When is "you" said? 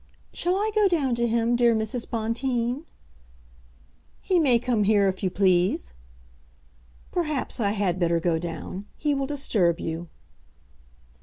5.21-5.29, 9.79-10.09